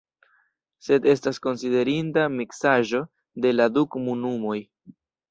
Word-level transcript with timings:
Sed 0.85 1.03
estas 1.11 1.39
konsiderinda 1.43 2.23
miksaĵo 2.37 3.01
de 3.45 3.51
la 3.57 3.67
du 3.75 3.83
komunumoj. 3.97 4.57